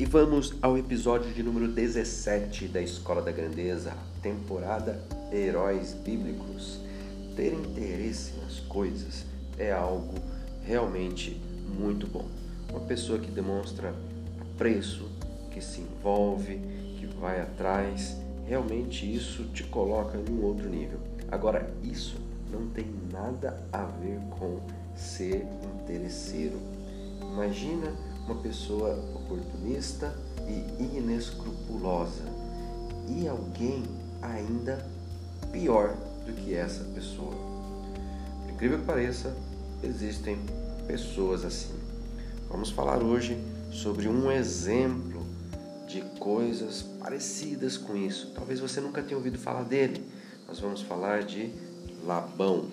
[0.00, 4.98] E vamos ao episódio de número 17 da Escola da Grandeza, temporada
[5.30, 6.80] Heróis Bíblicos.
[7.36, 9.26] Ter interesse nas coisas
[9.58, 10.14] é algo
[10.64, 11.38] realmente
[11.78, 12.26] muito bom.
[12.70, 13.94] Uma pessoa que demonstra
[14.40, 15.06] apreço,
[15.50, 16.56] que se envolve,
[16.98, 20.98] que vai atrás, realmente isso te coloca em um outro nível.
[21.30, 22.16] Agora, isso
[22.50, 24.60] não tem nada a ver com
[24.96, 25.46] ser
[25.82, 26.58] interesseiro.
[27.20, 27.92] Imagina
[28.30, 30.14] uma pessoa oportunista
[30.48, 32.22] e inescrupulosa
[33.08, 33.82] e alguém
[34.22, 34.86] ainda
[35.50, 37.34] pior do que essa pessoa.
[38.44, 39.36] Por incrível que pareça,
[39.82, 40.38] existem
[40.86, 41.74] pessoas assim.
[42.48, 43.36] Vamos falar hoje
[43.72, 45.26] sobre um exemplo
[45.88, 48.30] de coisas parecidas com isso.
[48.32, 50.04] Talvez você nunca tenha ouvido falar dele.
[50.46, 51.52] Nós vamos falar de
[52.04, 52.68] Labão.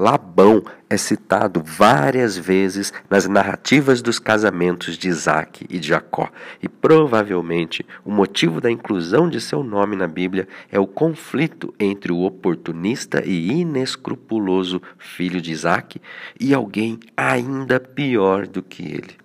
[0.00, 6.30] Labão é citado várias vezes nas narrativas dos casamentos de Isaac e de Jacó,
[6.62, 12.10] e provavelmente o motivo da inclusão de seu nome na Bíblia é o conflito entre
[12.12, 16.00] o oportunista e inescrupuloso filho de Isaac
[16.40, 19.18] e alguém ainda pior do que ele.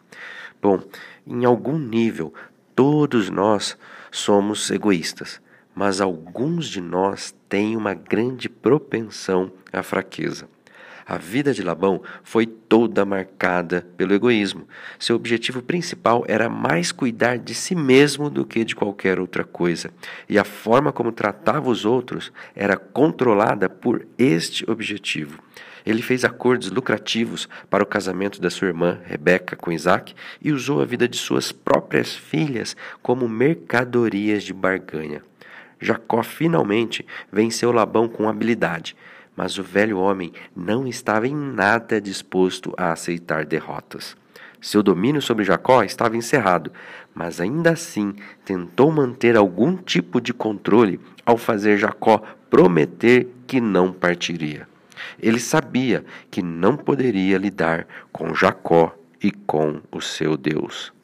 [0.62, 0.82] Bom,
[1.26, 2.34] em algum nível,
[2.76, 3.78] todos nós
[4.12, 5.40] somos egoístas,
[5.74, 10.54] mas alguns de nós têm uma grande propensão à fraqueza.
[11.08, 14.68] A vida de Labão foi toda marcada pelo egoísmo.
[14.98, 19.92] Seu objetivo principal era mais cuidar de si mesmo do que de qualquer outra coisa,
[20.28, 25.40] e a forma como tratava os outros era controlada por este objetivo.
[25.86, 30.82] Ele fez acordos lucrativos para o casamento da sua irmã Rebeca com Isaac e usou
[30.82, 35.22] a vida de suas próprias filhas como mercadorias de barganha.
[35.80, 38.96] Jacó finalmente venceu Labão com habilidade,
[39.36, 44.16] mas o velho homem não estava em nada disposto a aceitar derrotas.
[44.62, 46.72] Seu domínio sobre Jacó estava encerrado,
[47.14, 53.92] mas ainda assim tentou manter algum tipo de controle ao fazer Jacó prometer que não
[53.92, 54.68] partiria.
[55.22, 60.95] Ele sabia que não poderia lidar com Jacó e com o seu Deus.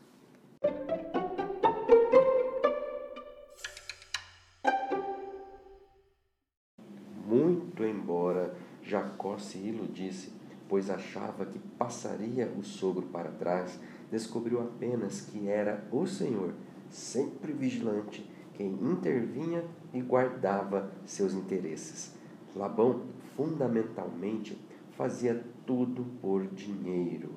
[7.71, 10.33] Muito embora Jacó se iludisse,
[10.67, 13.79] pois achava que passaria o sogro para trás,
[14.11, 16.53] descobriu apenas que era o Senhor,
[16.89, 19.63] sempre vigilante, quem intervinha
[19.93, 22.13] e guardava seus interesses.
[22.53, 23.03] Labão,
[23.37, 24.57] fundamentalmente,
[24.97, 27.29] fazia tudo por dinheiro.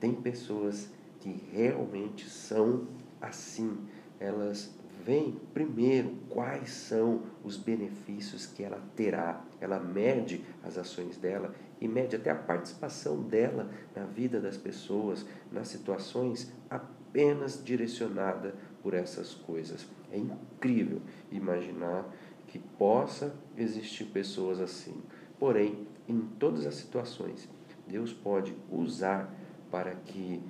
[0.00, 0.88] Tem pessoas
[1.20, 2.86] que realmente são
[3.20, 3.76] assim,
[4.18, 9.44] elas vem primeiro quais são os benefícios que ela terá.
[9.60, 15.26] Ela mede as ações dela e mede até a participação dela na vida das pessoas,
[15.50, 19.86] nas situações apenas direcionada por essas coisas.
[20.10, 21.00] É incrível
[21.30, 22.04] imaginar
[22.46, 25.02] que possa existir pessoas assim.
[25.38, 27.48] Porém, em todas as situações,
[27.86, 29.32] Deus pode usar
[29.70, 30.42] para que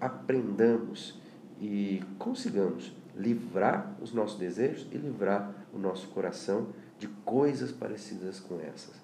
[0.00, 1.20] aprendamos
[1.60, 6.68] e consigamos livrar os nossos desejos e livrar o nosso coração
[6.98, 9.02] de coisas parecidas com essas.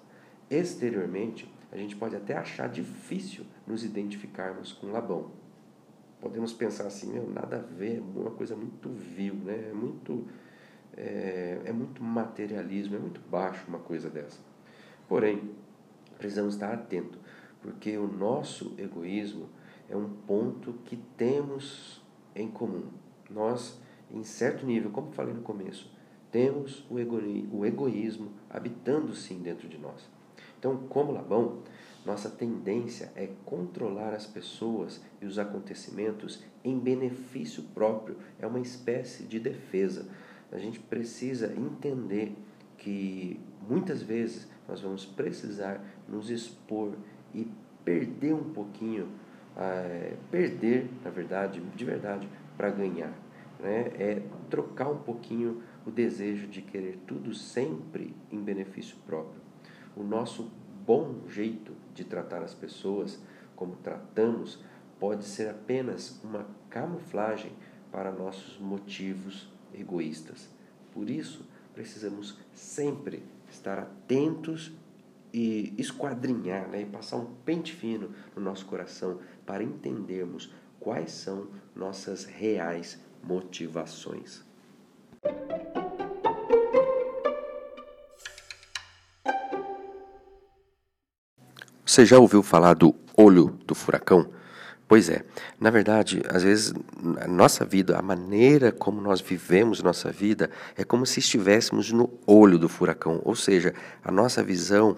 [0.49, 5.31] exteriormente, a gente pode até achar difícil nos identificarmos com Labão.
[6.19, 9.69] Podemos pensar assim, meu, nada a ver, é uma coisa muito vil, né?
[9.69, 10.27] é, muito,
[10.95, 14.39] é, é muito materialismo, é muito baixo uma coisa dessa.
[15.07, 15.51] Porém,
[16.17, 17.19] precisamos estar atentos,
[17.61, 19.49] porque o nosso egoísmo
[19.89, 22.01] é um ponto que temos
[22.35, 22.85] em comum.
[23.29, 23.79] Nós,
[24.13, 25.91] em certo nível, como falei no começo,
[26.31, 30.09] temos o, o egoísmo habitando sim dentro de nós.
[30.57, 31.59] Então, como Labão,
[32.05, 39.23] nossa tendência é controlar as pessoas e os acontecimentos em benefício próprio, é uma espécie
[39.23, 40.07] de defesa.
[40.51, 42.35] A gente precisa entender
[42.77, 46.93] que muitas vezes nós vamos precisar nos expor
[47.33, 47.47] e
[47.85, 49.07] perder um pouquinho,
[49.55, 53.13] é, perder, na verdade, de verdade, para ganhar.
[53.61, 53.91] Né?
[53.97, 59.41] É trocar um pouquinho o desejo de querer tudo sempre em benefício próprio
[59.95, 60.51] o nosso
[60.85, 63.19] bom jeito de tratar as pessoas,
[63.55, 64.59] como tratamos,
[64.99, 67.51] pode ser apenas uma camuflagem
[67.91, 70.49] para nossos motivos egoístas.
[70.93, 74.71] Por isso, precisamos sempre estar atentos
[75.33, 81.47] e esquadrinhar, né, e passar um pente fino no nosso coração para entendermos quais são
[81.75, 84.43] nossas reais motivações.
[91.85, 94.29] Você já ouviu falar do olho do furacão?
[94.87, 95.23] Pois é,
[95.59, 96.73] na verdade, às vezes,
[97.21, 102.09] a nossa vida, a maneira como nós vivemos nossa vida, é como se estivéssemos no
[102.27, 103.73] olho do furacão, ou seja,
[104.03, 104.97] a nossa visão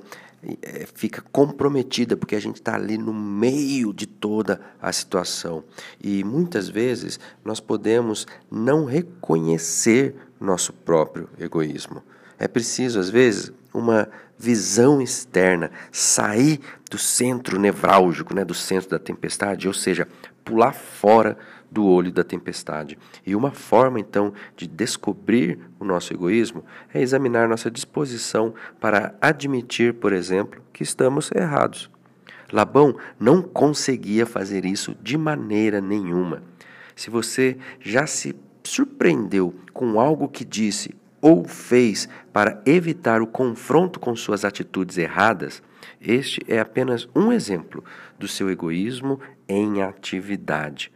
[0.61, 5.65] é, fica comprometida porque a gente está ali no meio de toda a situação.
[6.01, 12.01] E muitas vezes nós podemos não reconhecer nosso próprio egoísmo.
[12.39, 14.07] É preciso, às vezes, uma
[14.39, 20.07] visão externa, sair do centro nevrálgico, né, do centro da tempestade, ou seja,
[20.45, 21.37] pular fora
[21.69, 22.97] do olho da tempestade.
[23.25, 29.95] E uma forma, então, de descobrir o nosso egoísmo é examinar nossa disposição para admitir,
[29.95, 31.91] por exemplo, que estamos errados.
[32.53, 36.43] Labão não conseguia fazer isso de maneira nenhuma.
[36.95, 43.99] Se você já se surpreendeu com algo que disse ou fez para evitar o confronto
[43.99, 45.63] com suas atitudes erradas,
[45.99, 47.83] este é apenas um exemplo
[48.19, 50.91] do seu egoísmo em atividade.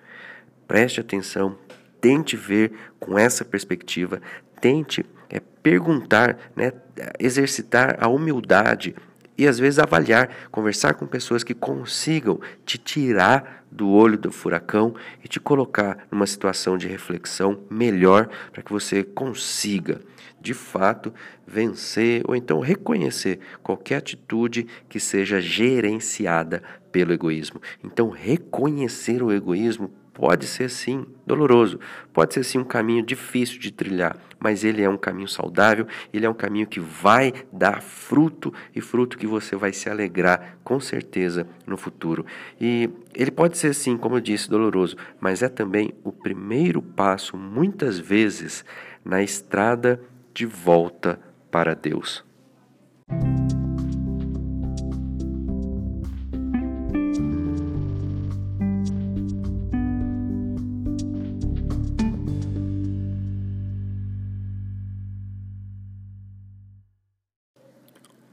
[0.67, 1.57] Preste atenção,
[1.99, 4.21] tente ver com essa perspectiva,
[4.61, 6.71] tente é, perguntar, né,
[7.19, 8.95] exercitar a humildade
[9.37, 14.95] e às vezes avaliar, conversar com pessoas que consigam te tirar do olho do furacão
[15.23, 20.01] e te colocar numa situação de reflexão melhor para que você consiga,
[20.41, 21.13] de fato,
[21.45, 27.61] vencer ou então reconhecer qualquer atitude que seja gerenciada pelo egoísmo.
[27.83, 31.79] Então, reconhecer o egoísmo pode ser sim doloroso,
[32.11, 36.25] pode ser sim um caminho difícil de trilhar, mas ele é um caminho saudável, ele
[36.25, 40.79] é um caminho que vai dar fruto e fruto que você vai se alegrar com
[40.79, 42.25] certeza no futuro.
[42.59, 47.37] E ele pode ser sim, como eu disse, doloroso, mas é também o primeiro passo
[47.37, 48.65] muitas vezes
[49.05, 50.01] na estrada
[50.33, 51.19] de volta
[51.51, 52.25] para Deus.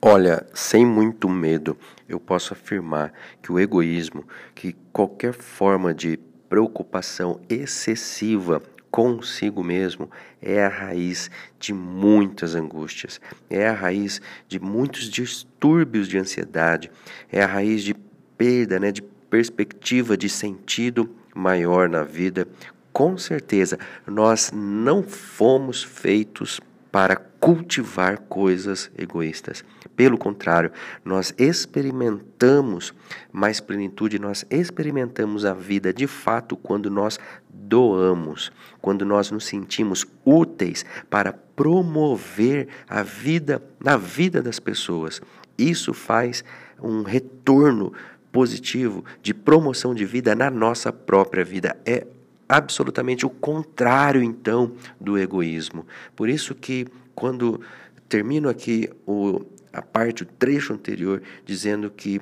[0.06, 4.22] Olha, sem muito medo, eu posso afirmar que o egoísmo,
[4.54, 10.10] que qualquer forma de preocupação excessiva consigo mesmo
[10.42, 13.18] é a raiz de muitas angústias,
[13.48, 16.90] é a raiz de muitos distúrbios de ansiedade,
[17.32, 17.94] é a raiz de
[18.36, 22.46] perda, né, de perspectiva de sentido maior na vida.
[22.92, 26.60] Com certeza, nós não fomos feitos
[26.92, 29.62] para cultivar coisas egoístas.
[29.94, 30.72] Pelo contrário,
[31.04, 32.94] nós experimentamos
[33.30, 37.18] mais plenitude, nós experimentamos a vida de fato quando nós
[37.50, 45.20] doamos, quando nós nos sentimos úteis para promover a vida na vida das pessoas.
[45.58, 46.42] Isso faz
[46.82, 47.92] um retorno
[48.32, 51.76] positivo de promoção de vida na nossa própria vida.
[51.84, 52.06] É
[52.48, 55.86] absolutamente o contrário, então, do egoísmo.
[56.14, 57.60] Por isso que quando
[58.08, 59.40] termino aqui o,
[59.72, 62.20] a parte, o trecho anterior, dizendo que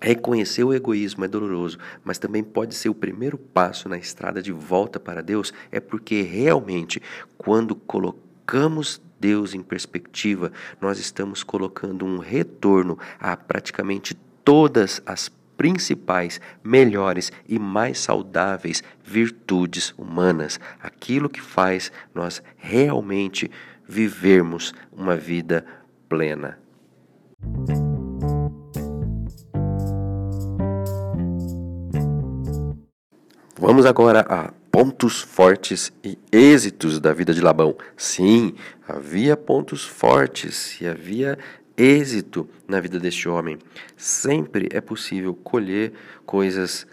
[0.00, 4.50] reconhecer o egoísmo é doloroso, mas também pode ser o primeiro passo na estrada de
[4.50, 7.02] volta para Deus, é porque realmente,
[7.36, 15.28] quando colocamos Deus em perspectiva, nós estamos colocando um retorno a praticamente todas as
[15.60, 23.50] principais, melhores e mais saudáveis virtudes humanas, aquilo que faz nós realmente
[23.86, 25.66] vivermos uma vida
[26.08, 26.58] plena.
[33.58, 37.76] Vamos agora a pontos fortes e êxitos da vida de Labão.
[37.98, 38.54] Sim,
[38.88, 41.38] havia pontos fortes e havia
[41.80, 43.58] êxito na vida deste homem.
[43.96, 45.92] Sempre é possível colher
[46.26, 46.86] coisas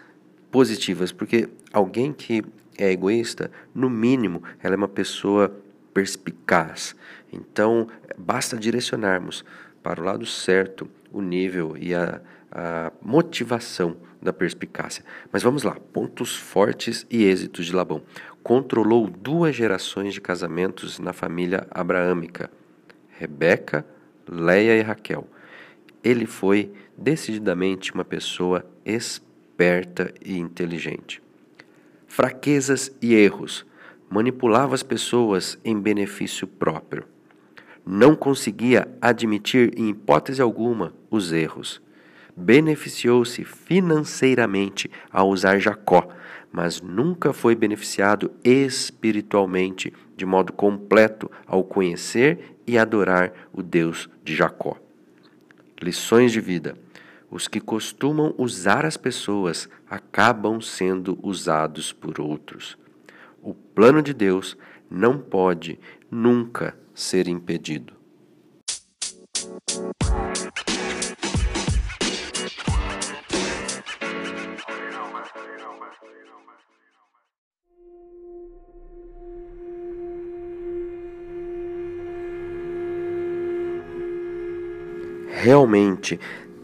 [0.50, 2.42] positivas, porque alguém que
[2.78, 5.54] é egoísta, no mínimo, ela é uma pessoa
[5.92, 6.96] perspicaz.
[7.30, 9.44] Então, basta direcionarmos
[9.82, 15.04] para o lado certo o nível e a, a motivação da perspicácia.
[15.30, 18.02] Mas vamos lá, pontos fortes e êxitos de Labão.
[18.42, 22.50] Controlou duas gerações de casamentos na família abraâmica,
[23.18, 23.84] Rebeca,
[24.30, 25.26] Leia e Raquel.
[26.02, 31.22] Ele foi decididamente uma pessoa esperta e inteligente.
[32.06, 33.66] Fraquezas e erros.
[34.10, 37.04] Manipulava as pessoas em benefício próprio.
[37.84, 41.82] Não conseguia admitir em hipótese alguma os erros
[42.38, 46.08] beneficiou-se financeiramente ao usar Jacó,
[46.52, 54.34] mas nunca foi beneficiado espiritualmente de modo completo ao conhecer e adorar o Deus de
[54.34, 54.76] Jacó.
[55.80, 56.76] Lições de vida.
[57.30, 62.78] Os que costumam usar as pessoas acabam sendo usados por outros.
[63.42, 64.56] O plano de Deus
[64.90, 65.78] não pode
[66.10, 67.97] nunca ser impedido.
[85.38, 86.18] Realmente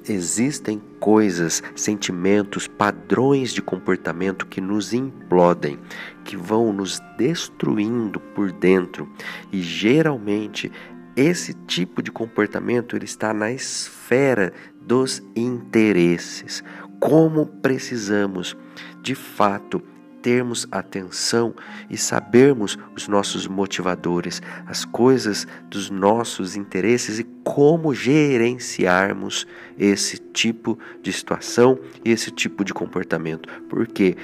[0.08, 5.78] existem coisas, sentimentos, padrões de comportamento que nos implodem,
[6.24, 9.08] que vão nos destruindo por dentro.
[9.52, 10.70] E geralmente
[11.16, 14.52] esse tipo de comportamento ele está na esfera
[14.82, 16.62] dos interesses.
[16.98, 18.56] Como precisamos
[19.00, 19.80] de fato
[20.24, 21.54] termos atenção
[21.90, 29.46] e sabermos os nossos motivadores, as coisas dos nossos interesses e como gerenciarmos
[29.78, 33.50] esse tipo de situação e esse tipo de comportamento.
[33.68, 34.16] Porque,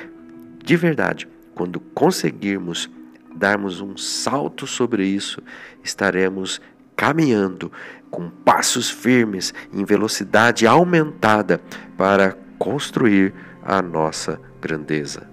[0.65, 2.89] de verdade, quando conseguirmos
[3.37, 5.43] darmos um salto sobre isso,
[5.85, 6.63] estaremos
[6.97, 7.71] caminhando
[8.11, 11.61] com passos firmes, em velocidade aumentada,
[11.95, 15.30] para construir a nossa grandeza.